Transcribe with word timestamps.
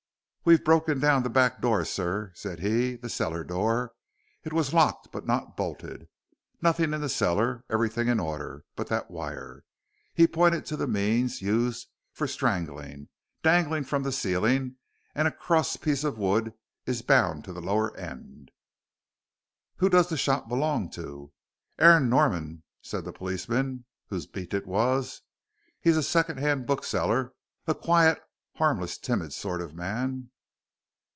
"We've 0.43 0.63
broken 0.65 0.99
down 0.99 1.21
the 1.21 1.29
back 1.29 1.61
door, 1.61 1.85
sir," 1.85 2.31
said 2.33 2.61
he, 2.61 2.95
"the 2.95 3.09
cellar 3.11 3.43
door 3.43 3.93
it 4.43 4.51
was 4.51 4.73
locked 4.73 5.11
but 5.11 5.27
not 5.27 5.55
bolted. 5.55 6.07
Nothing 6.63 6.93
in 6.95 7.01
the 7.01 7.09
cellar, 7.09 7.63
everything 7.69 8.07
in 8.07 8.19
order, 8.19 8.65
but 8.75 8.87
that 8.87 9.11
wire," 9.11 9.63
he 10.15 10.25
pointed 10.25 10.65
to 10.65 10.75
the 10.77 10.87
means 10.87 11.43
used 11.43 11.89
for 12.11 12.25
strangling, 12.25 13.09
"dangled 13.43 13.85
from 13.87 14.01
the 14.01 14.11
ceiling 14.11 14.77
and 15.13 15.27
a 15.27 15.31
cross 15.31 15.77
piece 15.77 16.03
of 16.03 16.17
wood 16.17 16.55
is 16.87 17.03
bound 17.03 17.43
to 17.45 17.53
the 17.53 17.61
lower 17.61 17.95
end." 17.95 18.49
"Who 19.75 19.89
does 19.89 20.09
the 20.09 20.17
shop 20.17 20.49
belong 20.49 20.89
to?" 20.89 21.31
"Aaron 21.77 22.09
Norman," 22.09 22.63
said 22.81 23.05
the 23.05 23.13
policeman 23.13 23.85
whose 24.07 24.25
beat 24.25 24.55
it 24.55 24.65
was; 24.65 25.21
"he's 25.79 25.97
a 25.97 26.01
second 26.03 26.39
hand 26.39 26.65
bookseller, 26.65 27.33
a 27.67 27.75
quiet, 27.75 28.19
harmless, 28.55 28.97
timid 28.97 29.33
sort 29.33 29.61
of 29.61 29.73
man." 29.73 30.27